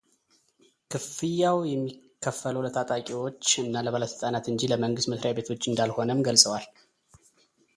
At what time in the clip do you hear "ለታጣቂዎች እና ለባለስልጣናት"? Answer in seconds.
2.65-4.49